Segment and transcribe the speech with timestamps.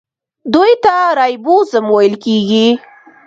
[0.53, 2.67] دوی ته رایبوزوم ویل کیږي.